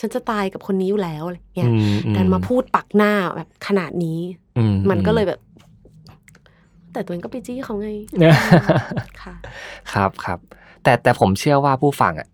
[0.00, 1.76] ฉันจะตายกับคนนี้อยู่แล้วอะไรเงี้ยอื
[2.06, 4.20] อืดันมาพูดปักหน้าแบบขนาดนี้
[4.58, 5.40] อืมันก็เลยแบบ
[6.92, 7.88] แต่ตัวเองก็ไปจี้เขาไง
[8.20, 8.32] เนี่ย
[9.22, 9.34] ค่ะ
[9.92, 10.38] ครับครับ
[10.82, 12.28] แต่แต่ผมเชื่อว่าผู้ฟังอะ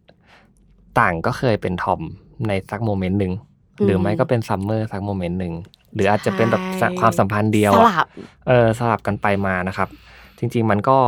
[0.99, 2.01] ต่างก็เคยเป็นทอม
[2.49, 3.50] ในสัก moment หนึ่งอืม
[3.85, 5.55] หรือไม่ก็เป็นซัมเมอร์สัก moment หนึ่ง
[5.95, 8.07] หรืออาจจะเป็นแบบใช่ความสัมพันธ์เดียวอะสลับ
[8.49, 9.89] เออสลับกันไปมานะครับ
[10.39, 10.99] จริง ๆ มันก็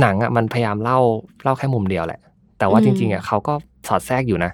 [0.00, 0.98] หนังอะมันพยายามเล่า
[1.42, 2.20] เล่าแค่มุมเดียวแหละ
[2.58, 3.54] แต่ว่าอืมจริงๆอะเขาก็
[3.88, 4.52] สอดแทรกอยู่นะ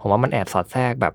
[0.00, 1.14] ผมว่ามันแอบสอดแทรกแบบ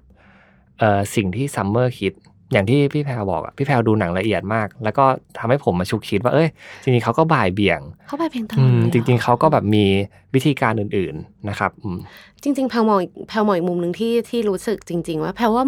[0.80, 2.13] เออสิ่งที่ซัมเมอร์คิด
[2.54, 5.06] อย่างที่พี่แพรบอกอะพี่แพรดูหนังละเอียดมาก แล้วก็
[5.38, 6.50] ทำให้ผมมาฉุกคิดว่าเอ้ย
[6.82, 9.86] จริงๆเขาก็บ่ายเบี่ยงเขาไปเพลงตลอือดมเลยจริง ๆเขาก็แบบมี
[10.34, 11.98] วิธีการอื่นๆนะครับอืม
[12.44, 15.66] จริง ๆ แพรมองอีกแพรมองอีกมุมหนึ่งที่ที่รู้สึกจริง ๆ ว่าแพรว่า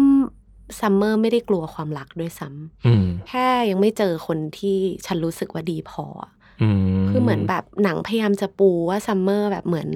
[0.80, 6.68] ซัมเมอร์ไม่ได้กลัวความรักด้วยซ้ำอืมแค่ยังไม่เจอคนที่ฉันรู้สึกว่าดีพออะอื
[7.02, 9.88] มคือเหมือนแบบหนังพยายามจะปูว่าซัมเมอร์แบบเหมือน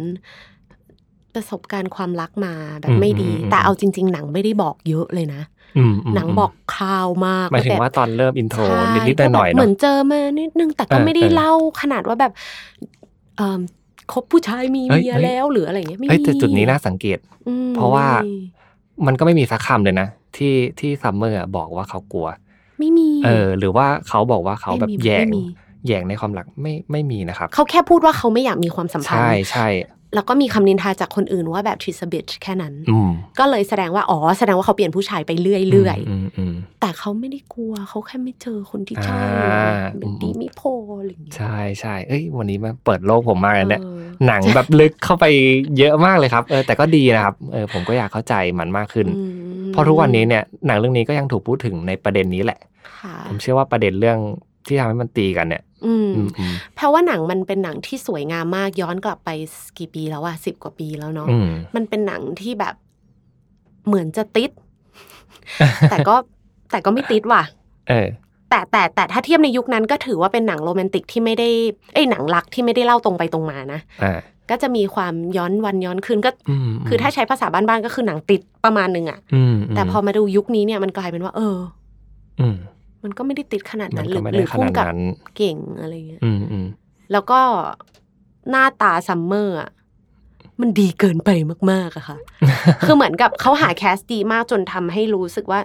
[1.35, 5.60] ประสบการณ์ความรักมาแบบไม่ดี แต่เอาจริง ๆ หนังไม่ได้บอกเยอะเลยนะอืมม
[6.15, 12.33] หนังบอกคร่าวมากหมายถึงแบบว่าตอนเริ่ม intro ใช่นิดๆหน่อยๆก็แบบเหมืเนาะอนเจอมานิดนึงแต่ก็เออไม่ได้เออเล่าขนาดว่าแบบ
[13.37, 13.59] เอ่อ
[14.13, 18.37] คบผู้ชายมีเฮ้ยเมียเฮ้ยแล้วหรืออะไรเงี้ยไม่เฮ้ยมีแต่จุดนี้น่าสังเกตอืมเพราะว่าไม่มี
[19.07, 22.29] มันก็ไม่มีสักคำเลยนะ ที่ที่ซัมเมอร์บอกว่าเขากลัว
[22.79, 25.45] ไม่มี เออ หรือว่าเขาบอกว่าเขาแบบไม่มีแยงไม่มี
[25.87, 29.67] แยงในความรักไม่ไม่มีนะครับ เขาแค่พูดว่าเขาไม่อยากมีความสัมพันใช่ธ์ใช่
[30.15, 35.59] แล้วก็มีคำนินทาจากคนอื่นว่าแบบ she's a bitch แค่นั้นอืมก็เลยแสดงว่า อ๋อ แสดงว่าเขาเปลี่ยนผู้ชายไปเรื่อ
[35.97, 45.25] ยอืมอืมๆแต่เขาไม่ได้กลัว เขาแค่ไม่เจอคนที่ใช่อ่าเป็นดีไม่พออะไรอย่างเงี้ยใช่ใช่เอ้ย วันนี้มันเปิดโลกผมมากเลยเนี่ยเออหนังแบบลึกเข้าไป
[45.79, 52.59] เยอะมากเลยครับ เออ แต่ก็ดีนะครับ เออ ผมก็อยากเข้าใจมันมากขึ้นอืมเพราะทุกวันนี้เนี่ย หนังเรื่องนี้ก็ยังถูกพูดถึงในประเด็นนี้แหละ
[52.99, 54.19] ค่ะผมเชื่อว่าประเด็นเรื่อง
[54.67, 59.31] ที่ทำให้มันตีกันเนี่ย อืมอืมอืมแปลว่าหนังมันเป็นหนังที่สวยงามมากย้อนกลับไป
[59.79, 62.75] กี่ปีแล้วอะสิบกว่าปีแล้วเนาะอืมมันเป็นหนังที่แบบ
[63.87, 64.51] เหมือนจะติด
[65.91, 66.15] แต่ก็
[66.71, 67.43] แต่ก็ไม่ติดว่ะ
[67.89, 68.09] เออ
[68.51, 71.49] แต่แต่แต่ถ้าเทียบในยุคนั้นก็ถือว่าเป็นหนังโรแมนติกที่ไม่ได้
[71.95, 74.13] เอ้ยหนังรักที่ไม่ได้เล่าตรงไปตรงมานะอ่า
[74.51, 81.57] ก็จะมีความย้อนวันย้อนคืนก็อืมคือถ้าใช้ภาษาบ้านๆก็คือหนังติดประมาณหนึ่งอะอืมแต่พอมาดูยุคนี้เนี่ยมันกลายเป็นว่า เออ
[82.41, 82.47] อื
[83.01, 85.03] มมันก็ไม่ได้ติดขนาดมันั้นนหก็รือไม่หได้รือขพุ่นาดมกับนั้น
[85.37, 86.67] เก่งอะไรเงี้ยอืมอืม
[87.13, 87.41] แล้วก็
[88.51, 89.71] หน้าตาซัมเมอร์อะ
[90.61, 91.31] มันดีเกินไป
[91.71, 92.19] มากๆอะค่ะ
[92.87, 95.61] คือเหมือนกับเขาหาแคสดีมากจนทำให้รู้สึกว่า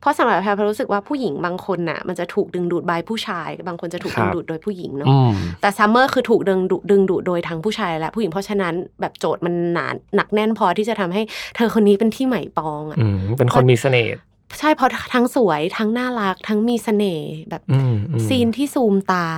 [0.00, 11.22] เพราะสำหรับแพรแพรรู้สึกว่าผู้หญิงบางคนน่ะ มันจะถูกดึงดูดบายผู้ชาย บางคนจะถูกครัดึบงดูดโดยผู้หญิงเนาะอืมแต่ซัมเมอร์คือถูกดึงดูดดึงดูดโดยทั้งผู้ชายและผู้หญิง เพราะฉะนั้นแบบโจทย์มันหนาหนักแน่นพอที่จะทำให้
[11.56, 14.14] เธอคนนี้เป็นที่ใหม่ปองอะอืมเป็นคนมีเสน่ห์
[14.58, 19.28] ใช่เพราะทั้งสวยทั้งน่ารัก ทั้งมีเสน่ห์แบบอืมอืมซีนที่ซูมตา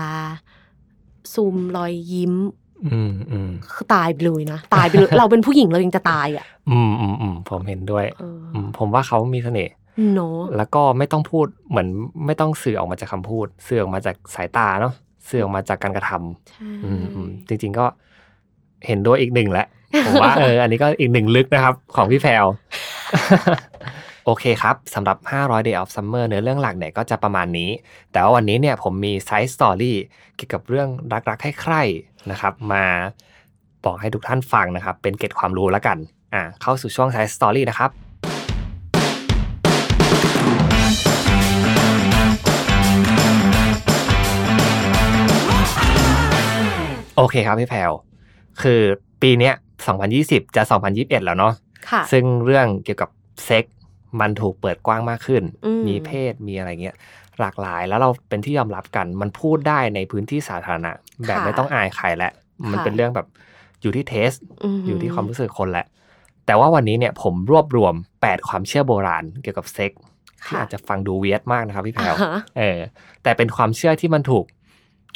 [1.34, 2.34] ซูมรอยยิ้ม
[2.92, 9.72] อืมอืมคือตายไปเลยนะ ตายไปเลย เราเป็นผู้หญิงเรายังจะตายอะ อืมอืมอืมผมเห็นด้วยเอออืมผมว่าเขามีเสน่ห์
[10.14, 11.88] เนาะแล้วก็ไม่ต้องพูดเหมือน
[12.26, 14.92] ไม่ต้องสื่อออกมาจากคำพูด สื่อออกมาจากสายตาเนาะ
[15.28, 17.86] สื่อออกมาจากการกระทำใช่อืมอืมจริง ๆก็
[18.86, 19.66] เห็นด้วยอีกหนึ่งแหละ
[20.06, 22.44] ผมว่าเอออันนี้ก็อีกหนึ่งลึกนะครับ ของพี่แพรว
[24.26, 27.70] โอเคครับสำหรับ 500 Day of Summer เนื้อเรื่องหลักเนี่ยก็จะประมาณนี้
[28.12, 29.96] แต่ว่าวันนี้เนี่ยผมมี side story
[30.36, 30.88] เกี่ยวกับเรื่อง
[31.28, 32.84] รักๆใคร่ๆนะครับมา
[33.84, 35.98] บอกให้ทุกท่านฟังนะครับ เป็นเกร็ดความรู้แล้วกัน
[36.34, 37.90] อ่าเข้าสู่ช่วง side story นะครับ
[47.16, 47.90] โอเคครับพี่แพรว
[48.62, 48.80] คือ
[49.22, 49.54] ปีเนี้ย
[50.04, 50.62] 2020 จะ
[50.94, 51.52] 2021 แล้วเนาะ
[51.90, 53.10] ค่ะซึ่งเรื่องเกี่ยวกับ
[53.44, 53.64] เซ็ก
[54.20, 56.96] มันถูกเปิดกว้างมากขึ้นอืมมีเพศมีอะไรเงี้ย
[57.40, 60.90] หลากหลายแล้วเราเป็นที่ยอมรับกัน มันพูดได้ในพื้นที่สาธารณะ
[61.26, 62.30] แบบไม่ต้องอายใครและ
[62.72, 63.26] มันเป็นเรื่องแบบ
[63.82, 64.30] อยู่ที่เทส
[64.78, 65.86] มอยู่ที่ความรู้สึกคนแหละ
[66.46, 69.92] แต่ว่าวันนี้เนี่ยผมรวบรวม 8 ความเชื่อโบราณเกี่ยวกับเซ็ก
[70.46, 72.78] ที่ค่ะอาจจะฟังดูเวียดมากนะครับพี่แพรวอ่าฮะเออ
[73.22, 74.44] แต่เป็นความเชื่อที่มันถูก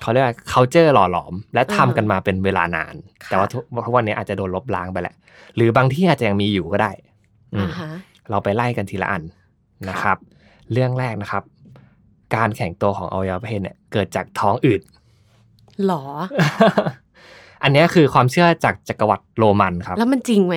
[0.02, 5.14] เขาเรียกว่า culture หล่อหลอม และทำกันมาเป็นเวลานานค่ะแต่ว่าทุกทุกวันนี้อาจจะโดนลบล้างไปแหละ
[5.56, 6.90] หรือบางที่อาจจะยังมีอยู่ก็ได้
[7.54, 7.90] อืมอ่าฮะ
[8.30, 9.22] เราไปไล่กันทีละอัน
[9.88, 10.18] นะครับ
[10.72, 11.42] เรื่องแรกนะครับ
[12.34, 14.80] การแข็งตัวของอวัยวะเพศเนี่ยเกิดจากท้องอืด
[15.86, 16.02] หรอ
[17.62, 20.54] อันเนี้ยคือความเชื่อจากจักรวรรดิโรมันครับ แล้วมันจริงไหม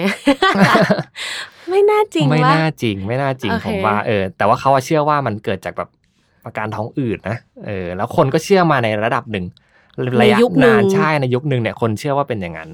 [1.70, 5.90] ไม่น่าจริงไม่วะน่าจริง ไม่น่าจริงโอเคผมว่าเออ แต่ว่าเขาอะเชื่อว่ามันเกิดจากแบบ
[6.46, 9.46] อาการท้องอืดนะเออ แล้วคนก็เชื่อมาในระดับหนึ่ง
[10.22, 12.70] ระยะในยุคหนึ่นางนใช่ในยุคหนึ่งเนี่ยคนเชื่อว่าเป็นอย่างนั้น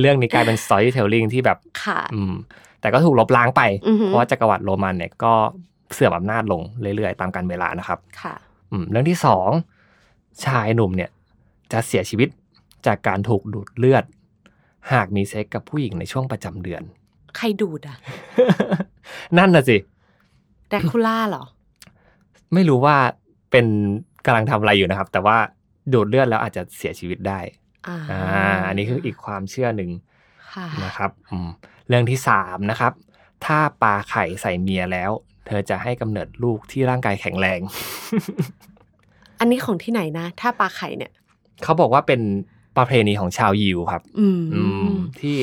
[0.00, 2.34] เรื่องนี้กลายเป็น storytelling ที่แบบค่ะอืม
[2.80, 5.32] แต่ก็ถูกลบล้างไปอือหือเพราะว่าจักรวรรดิโรมันเนี่ยก็
[5.94, 6.62] เสื่อมอำนาจลง
[6.96, 8.34] เรื่อยๆ ตามกาลเวลานะครับ ค่ะ
[8.70, 9.48] อืม เรื่องที่สอง
[10.46, 11.10] ชายหนุ่มเนี่ย
[11.72, 12.28] จะเสียชีวิต
[12.86, 14.04] จากการถูกดูดเลือด
[14.92, 16.82] หากมีเซ็กกับผู้หญิงในช่วงประจำเดือน
[17.36, 17.96] ใครดูดอะ
[19.38, 19.76] นั่นน่ะสิ
[20.68, 21.44] แดกคูล่าเหรอ
[22.54, 22.96] ไม่รู้ว่า
[23.50, 23.66] เป็น
[24.26, 25.36] กำลังทำอะไรอยู่นะครับ แต่ว่า
[25.92, 27.40] ดูดเลือดแล้วอาจจะเสียชีวิตได้
[27.88, 29.90] อ่าอ่าอันนี้คืออีกความเชื่อหนึ่ง
[30.54, 31.48] ค่ะนะครับอืม
[31.88, 32.92] เรื่องที่สามนะครับ
[33.44, 35.10] ถ้าปลาไข่ใส่เมียแล้ว
[35.46, 37.60] เธอจะให้กำเนิดลูกที่ร่างกายแข็งแรง
[39.40, 41.12] อันนี้ของที่ไหนนะ ถ้าปลาไข่เนี่ย
[41.64, 42.20] เขาบอกว่าเป็น
[42.76, 45.36] ประเพณีของชาวยิวครับ อืมอืมที่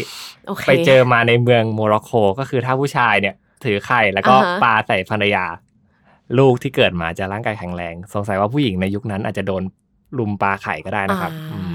[0.47, 5.45] โอเคไปเจอมาในเมืองโมร็อกโกก็คือถ้าผู้ชายเนี่ย ถือไข่แล้วก็อ่าฮะปลาใส่ภรรยา
[6.39, 9.63] ลูกที่เกิดมาจะร่างกายแข็งแรง สงสัยว่าผู้หญิงในยุคนั้นอาจจะโดน
[10.19, 11.59] ลุมปลาไข่ก็ได้นะครับอ่าอื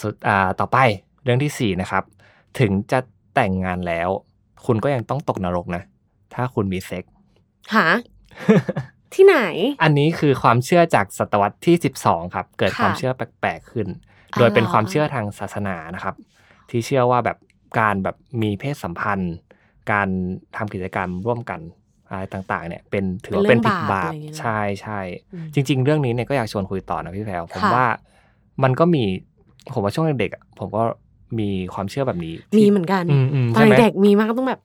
[0.00, 0.78] สุดอ่าต่อไป
[1.24, 2.04] เรื่องที่สี่นะครับ
[2.58, 2.98] ถึงจะ
[3.34, 4.08] แต่งงานแล้ว
[4.66, 5.82] คุณก็ยังต้องตกนรกนะ
[6.34, 7.04] ถ้าคุณมีเซ็ก
[7.74, 7.86] หา
[9.14, 9.38] ที่ไหน
[9.82, 13.88] อันนี้คือความเชื่อจากศตวรรษที่ 12 ครับ เกิดค่ะความเชื่อแปลกๆขึ้น
[14.32, 16.14] อ๋อโดยเป็นเหรอความเชื่อทางศาสนานะครับ
[16.70, 17.38] ที่เชื่อว่าแบบ
[17.80, 19.34] การแบบมีเพศสัมพันธ์
[19.92, 20.08] การ
[20.56, 21.60] ทำกิจกรรมร่วมกัน
[22.10, 25.00] อะไรต่างๆ เนี่ย เป็นถือว่าเป็นผิดบาปใช่ใช่
[25.32, 27.86] อืมจริง ๆ เรื่องนี้เนี่ยก็อยากชวนคุยต่อนะพี่แพรวผมค่ะว่า
[28.62, 29.04] มันก็มี
[29.72, 30.82] ผมว่าช่วงเด็กๆอะผมก็
[31.38, 34.60] มีความเชื่อแบบนี้ที่มีเหมือนกันอืมอืมตอใช่นไหมเด็กมีมากต้องแบบ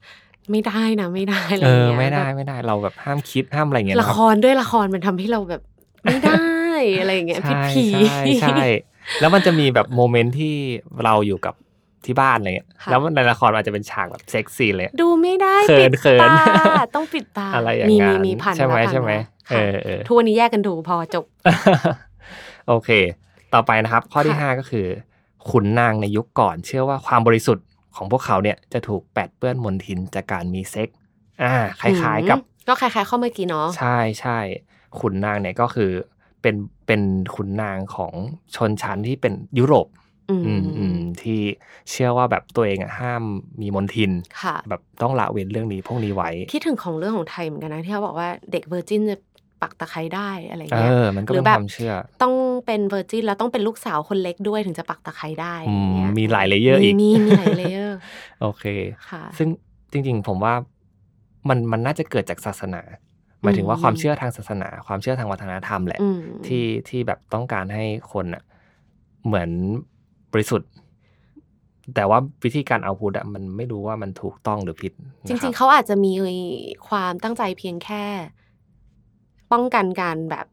[0.52, 5.62] ไม่ได้นะไม่ได้อะไรเออย่างอเงี้ยไม่ได้แบบไม่ได้เราแบบห้ามคิดห้ามอะไรเงี้ยละนะครับครด้วยละครมันทำให้เราแบบ
[6.06, 6.46] ไม่ได้
[7.00, 8.58] อะไรอย่างเงี้ยผิดใช่ผีใช่ใช่
[9.20, 10.56] แล้วมันจะมีแบบโมเมนต์ที่
[11.04, 11.56] เราอยู่กับ
[12.06, 16.34] ที่บ้านอะไรเงี้ยค่ะแล้วในละครอาจจะเป็นฉากแบบเซ็กซี่เลย ดูไม่ได้เขิปินดเขินตา
[16.96, 21.26] ต้องปิดตาอะไรอย่างมีนั้มีนมีผ่านใช่ไหมแล้วผ่านใช่ไหมแล้วค่ะเออเออทุกวันนี้แยกกันดูพอจบ
[22.68, 22.90] โอเค
[23.54, 24.88] ต่อไปนะครับ ข้อที่ค่ะห้าก็คือ
[25.50, 30.90] ขุนนางในยุคก่อน เชื่อว่าความบริสุทธิ์ของพวกเขาเนี่ยจะถูกแปดเปื้อนมลทินจากการมีเซ็ก
[31.44, 34.40] อ่าคล้ายๆกับอืมก็คล้ายๆข้อเมื่อกี้เนาะใช่ใช่
[35.00, 35.92] ขุนนางเนี่ยก็คือ
[36.42, 36.56] เป็น
[36.88, 37.02] เป็น
[37.36, 38.14] ขุนนางของ
[38.56, 39.88] ชนชั้นที่เป็นยุโรป
[40.30, 41.40] อืมอืมอืมที่
[41.90, 43.24] เชื่อว่าแบบตัวเองอะห้าม
[43.62, 49.18] มีมนทินค่ะแบบต้องละเว้นเรื่องนี้พวกนี้ไว้ คิดถึงของเรื่องของไทยเหมือนกันนะที่เขาบอกว่าเด็กเวอร์จินจะ
[49.62, 52.34] ปักตะไคร้ได้อะไรเอเงี้ยอมันก็หรืเป็อนแบบความเชื่อต้อง
[52.66, 57.98] เป็น virgin แล้วต้องเป็นลูกสาวคนเล็กด้วยถึงจะปักตะไคร้ได้อือย่างมเงี้ยมีหลาย layer อีกมีมีหลาย layer
[58.42, 58.64] โอเค
[59.10, 59.48] ค่ะ ซึ่ง
[59.92, 60.54] จริง ๆ ผมว่า
[61.50, 62.82] มันมันน่าจะเกิดจากศาสนา
[63.42, 68.44] หมายถึงว่าความเชื่อทางศาสนา ความเชื่อทางวัฒนธรรมแหละอืมที่ที่แบบต้องการให้คนอะ
[69.26, 69.50] เหมือน
[70.32, 70.72] บริสุทธิ์
[71.96, 74.94] แต่ว่าวิธีการ output อะมันไม่รู้ว่ามันถูกต้องหรือผิด
[75.28, 76.14] จริง ๆ เขาอาจจะมี
[76.88, 78.04] ความตั้งใจเพียงแค่
[79.52, 80.46] ป้องกันการแบบ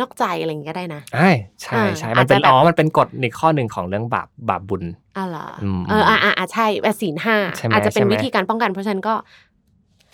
[0.00, 1.30] นอกใจอะไรอย่างเงี้ยก็ได้นะใช่
[1.62, 4.84] ใช่ใช่อ่ามันเป็นอาจจะแบบอ๋อมันเป็นกฎในข้อหนึ่งของเรื่องบาปบาปบุญ
[5.16, 9.14] อ๋อเหรออมเอออ่าอ่าใช่แบบศีลห้าใช่ไหมอาจจะเป็นใช่ไหมวิธีการป้องกันเพราะฉะนั้นก็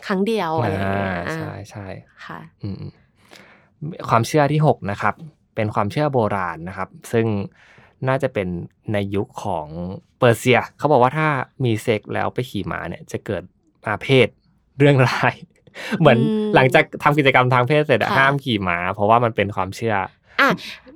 [0.07, 1.87] ครั้งเดียวอะไรอย่างเงี้ยอ่าอ่าใช่ใช่
[2.27, 5.15] ค่ะอืมๆความเชื่อที่หกนะครับ
[5.55, 7.27] เป็นความเชื่อโบราณนะครับ ซึ่ง
[8.09, 8.49] น่าจะเป็น
[8.93, 9.67] ในยุคของ
[10.19, 11.29] เปอร์เซีย เขาบอกว่าถ้า
[11.65, 13.43] มีเซ็กซ์แล้วไปขี่ม้าเนี่ย จะเกิด
[13.87, 14.29] อาเพศ
[14.79, 15.35] เรื่องร้าย
[16.01, 19.97] เหมือนอืมหลังจากทำกิจกรรมทางเพศเสร็จอะค่ะห้ามขี่ม้า เพราะว่ามันเป็นความเชื่อ
[20.41, 20.51] อะ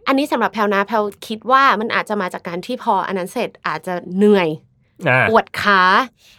[0.07, 4.49] อันนี้สำหรับแพรนะแพรคิดว่ามันอาจจะมาจากการที่พออันนั้นเสร็จอาจจะเหนื่อย
[5.09, 5.83] อ่าปวดขา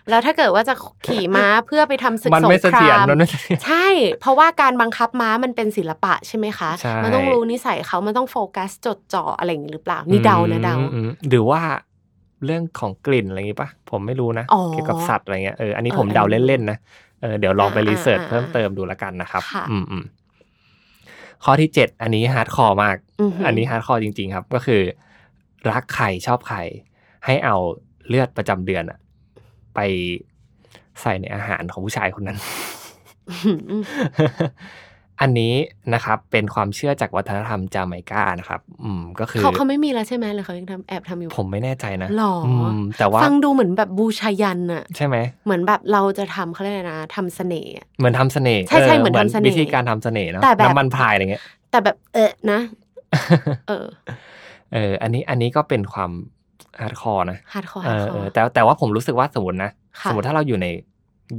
[0.09, 0.73] แล้วถ้าเกิดว่าจะ
[1.07, 3.87] ขี่ม้าเพื่อไปทำศึกมันสงไม่เสคถียรรามมันไม่เสถียรใช่
[4.21, 11.61] เพราะว่าการบังคับม้ามันเป็นศิลปะใช่ไหมคะใช่มันต้องรู้นิสัยเขามันต้องโฟกัสจดจ่ออะไรอย่างนี้หรือเปล่า นี่เดานะเดาอืมอืมหรือว่า
[12.45, 16.77] เรื่องของกลิ่นอะไรอย่างงี้ปะผมไม่รู้นะอ๋อเกี่ยวกับสัตว์อะไรเงี้ยเอออันนี้เออผมเดาอันนี้เล่นๆนะ
[17.21, 20.03] เออเดี๋ยวลองไปอ่า research อ่าเพิ่มเติมดูแล้วกันนะครับค่ะอืมอืม
[21.43, 24.81] ข้อที่เจ็ดอันนี้ hardcore มากอือหืออัอันนี้ hardcore จริง ๆ ครับ ก็คือ
[25.71, 26.57] รักใครชอบใคร
[27.25, 27.55] ให้เอา
[28.07, 28.99] เลือดประจำเดือนอะ
[29.75, 29.79] ไป
[31.01, 32.37] ใส่ในอาหารของผู้ชายคนนั้น
[33.69, 33.83] อืม
[35.21, 35.53] อันนี้
[35.93, 52.59] นะครับเป็นความเชื่อจากวัฒนธรรมจาไมกานะครับอืมก็คือเขาเขาไม่มีแล้วใช่ไหมหรือเขายังทำแอบทำอยู่ ผมไม่แน่ใจนะหรออืมแต่ว่าฟังดูเหมือนแบบบูชายันอะใช่ไหมเหมือนแบบเราจะทำเขาเรียกอะไรนะทำเสน่ห์อะเหมือนทำเสน่ห์ใช่ใช่เหมือนทำเสน่ห์วิธีการทำเสน่ห์เนาะแต่แบบน้ำมันพรายอะไรเงี้ย แต่แบบเออนะ
[53.67, 53.85] เออ
[54.73, 56.11] เออ อันนี้อันนี้ก็เป็นความ
[56.81, 60.67] hardcore นะ hardcore เออ hardcore แต่แต่ว่าผมรู้สึกว่าสมมตินะค่ะสมมติถ้าเราอยู่ใน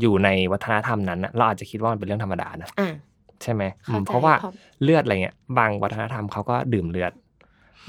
[0.01, 2.89] อยู่ในวัฒนธรรมนั้นนะเราอาจจะคิดว่ามันเป็นเรื่องธรรมดานะอะ
[3.43, 7.13] ใช่ไหมอืมเข้าใจเพราะว่าเพราะเลือดอะไรเงี้ยบางวัฒนธรรมเขาก็ดื่มเลือด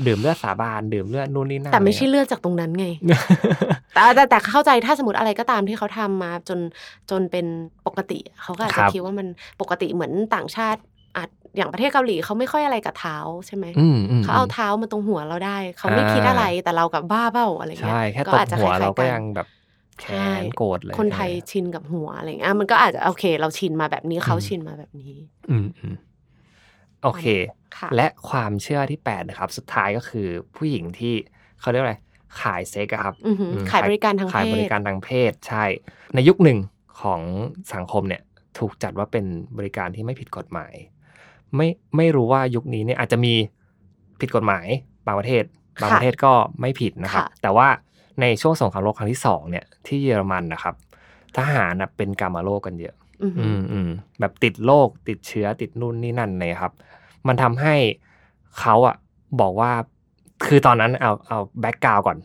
[0.07, 2.87] ดื่มเลือดสาบานดื่มเลือดนู่นนี่นั่นแต่ไม่ใช่อะรเลือดจากตรงนั้นไง
[3.93, 6.59] แต่แต่แต่เข้าใจถ้าสมมติอะไรก็ตามที่เขาทำมาจน
[7.09, 7.45] จนเป็น
[7.87, 9.27] ปกติเขาก็อาจคจะรับคิดว่ามัน
[9.61, 10.79] ปกติเหมือนต่างชาติ
[11.17, 19.47] อาจอย่างประเทศเกาหลีเขาไม่ค่อยอะไรกับเท้าใช่ไหมอืมอืมเขาเอาเท้ามาตรงหัวเราได้ เขาไม่อ่าคิดอะไรแต่เรากับบ้าเบ้าอะไรเงี้ยใช่แค่ก็ตบอาจจะหัวคล้ายๆเราก็นยังแบบ
[20.01, 25.13] แค้ใช่นโกรธเลยคนไทยชินกับหัวอะไรเงี้ยอะมันก็อาจจะโอเค เราชินมาแบบนี้เขาอืมชินมาแบบนี้
[25.49, 25.95] อืมอืม
[27.03, 27.25] โอเค
[27.77, 31.13] ค่ะและความเชื่อที่แปดนะครับ สุดท้ายก็คือผู้หญิงที่
[31.59, 31.95] เขาเรียกว่าอะไร
[32.41, 35.65] ขายเซ็กอะครับอือหือมขายบริการทางเพศขายบริการทางเพศใช่
[36.15, 36.59] ในยุคหนึ่ง
[37.01, 37.21] ของ
[37.73, 38.21] สังคมเนี่ย
[38.59, 39.25] ถูกจัดว่าเป็น
[39.57, 40.73] บริการที่ไม่ผิดกฎหมาย
[41.55, 43.33] ไม่ไม่รู้ว่ายุคนี้เนี่ยอาจจะมี
[44.21, 44.65] ผิดกฎหมาย
[45.05, 45.43] บางประเทศ
[45.81, 47.67] บางประเทศก็ไม่ผิดนะครับค่ะแต่ว่า
[48.21, 50.75] ในช่วงสงครามโลกครั้งที่สองเนี่ยที่เยอรมันนะครับ
[51.37, 56.71] ทหารนะเป็นกามาโรคกันเยอะ อือหือือมอืมแบบติดโรคติดเชื้อติดนู่นนี่นั่นเลยครับ
[57.27, 57.75] มันทำให้
[58.59, 58.95] เขาอะ
[59.41, 59.71] บอกว่า
[60.45, 62.17] คือตอนนั้นเอาเอาแบ็กกราวก่อน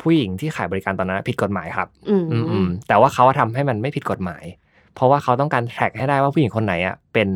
[0.00, 4.44] ผู้หญิงที่ขายบริการตอนนั้นผิดกฎหมายครับ อืมอืมอืมแต่ว่าเขาทำให้มันไม่ผิดกฎหมาย
[4.94, 7.28] เพราะว่าเขาต้องการแทร็กให้ได้ว่าผู้หญิงคนไหนอะเป็น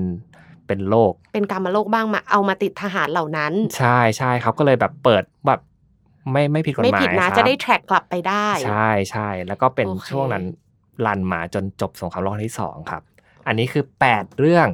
[0.67, 5.61] เป็นโรคเป็นการมาโรคบ้างมาเอามาติดทหารเหล่านั้น ใช่ใช่เขาก็เลยแบบเปิดแบบ
[6.33, 10.45] ไม่ไม่ผิดกฎไม่หมายผิดนะครับจะได้แ track กลับไปได้ ใช่ใช่แล้วก็เป็นโอเคช่วงนั้น
[11.07, 13.03] run มาจนจบสงครามโลกครั้งที่สองครับ
[13.47, 14.69] อันนี้คือแปดเรื่อง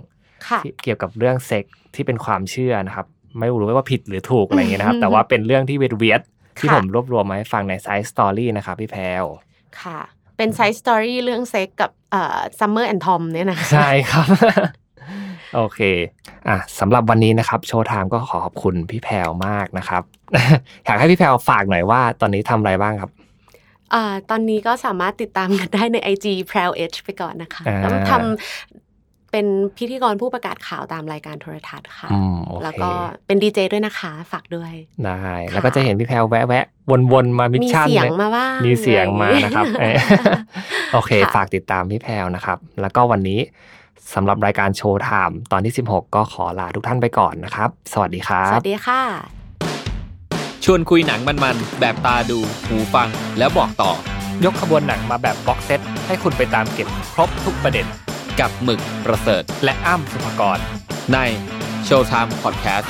[0.49, 1.65] ค่ะที่เกี่ยวกับเรื่องเซ็กซ์
[1.95, 3.07] ที่เป็นความเชื่อนะครับ
[3.39, 6.21] ไม่รู้ว่าผิดหรือถูกอะไรอย่างเงี้ยนะครับอืมแต่ว่าเป็นเรื่องที่เวียดเวียด
[6.59, 9.25] ที่ค่ะผมรวบรวมมาให้ฟังใน side story นะครับพี่แพรว
[9.81, 10.01] ค่ะ
[10.37, 14.27] เป็น side story เรื่องเซ็กซ์กับเอ่อซัมเมอร์ and ทอมเนี่ยนะใช่ครับ
[15.55, 15.81] โอเค
[16.49, 20.03] อะสำหรับวันนี้นะครับ โชว์ไทม์ก็ขอขอบคุณพี่แพรวมากนะครับ
[20.85, 23.11] อยากให้พี่แพรวฝากหน่อยว่าตอนนี้ทำอะไรบ้างครับ
[23.95, 28.23] อ่าตอนนี้ก็สามารถติดตามกันได้ใน IG p r o u d H ไปก่อนนะคะอ่าแล้วทำ
[29.33, 32.91] เป็นพิธีกรผู้ประกาศข่าวตามรายการโทรทัศน์ค่ะอืมโอเคแล้วก็
[33.27, 34.73] เป็นดีเจด้วยนะคะ ฝากด้วย
[35.05, 36.65] ได้ แล้วก็จะเห็นพี่แพรวแวะแวะ
[37.13, 40.41] วนๆ มามิชมีชั่นเสียงนี่มาบ้างมีเสียงมานะครับอเอ้ไรยอย่างเงี้ย
[40.93, 43.41] โอเคค่ะฝากติดตามพี่แพรวนะครับ แล้วก็วันนี้
[44.15, 49.03] สำหรับรายการโชว์ไทม์ตอนที่ 16 ก็ขอลาทุกท่านไปก่อนนะครับ สวัสดีครับสวัสดีค่ะ
[50.65, 53.93] ชวนคุยหนังมันๆ แบบตาดู หูฟังแล้วบอกต่อ
[54.45, 57.87] ยกขบวนหนังมาแบบ box set ให้คุณไปตามเก็บครบทุกประเด็น
[58.41, 60.59] กับหมึกประเสริฐ และอ้ำสุภกร
[61.13, 61.19] ใน
[61.89, 62.89] Showtime Podcast